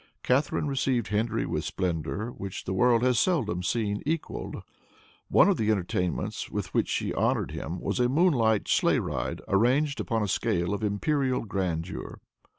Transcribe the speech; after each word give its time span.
Catharine 0.23 0.65
received 0.65 1.09
Henry 1.09 1.45
with 1.45 1.63
splendor 1.63 2.31
which 2.31 2.63
the 2.63 2.73
world 2.73 3.03
has 3.03 3.19
seldom 3.19 3.61
seen 3.61 4.01
equaled. 4.03 4.63
One 5.27 5.47
of 5.47 5.57
the 5.57 5.69
entertainments 5.69 6.49
with 6.49 6.73
which 6.73 6.87
she 6.89 7.13
honored 7.13 7.51
him 7.51 7.79
was 7.79 7.99
a 7.99 8.09
moonlight 8.09 8.67
sleigh 8.67 8.97
ride 8.97 9.41
arranged 9.47 9.99
upon 9.99 10.23
a 10.23 10.27
scale 10.27 10.73
of 10.73 10.83
imperial 10.83 11.45
grandeur. 11.45 12.19